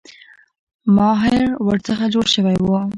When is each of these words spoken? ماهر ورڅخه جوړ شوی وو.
ماهر 0.95 1.41
ورڅخه 1.67 2.05
جوړ 2.13 2.25
شوی 2.35 2.55
وو. 2.59 2.79